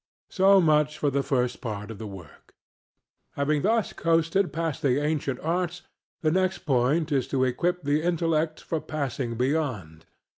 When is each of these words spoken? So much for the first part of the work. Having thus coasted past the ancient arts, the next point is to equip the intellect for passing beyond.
So 0.31 0.59
much 0.59 0.97
for 0.97 1.11
the 1.11 1.21
first 1.21 1.61
part 1.61 1.91
of 1.91 1.99
the 1.99 2.07
work. 2.07 2.55
Having 3.33 3.61
thus 3.61 3.93
coasted 3.93 4.51
past 4.51 4.81
the 4.81 4.99
ancient 4.99 5.39
arts, 5.41 5.83
the 6.23 6.31
next 6.31 6.65
point 6.65 7.11
is 7.11 7.27
to 7.27 7.43
equip 7.43 7.83
the 7.83 8.01
intellect 8.01 8.61
for 8.61 8.81
passing 8.81 9.35
beyond. 9.35 10.07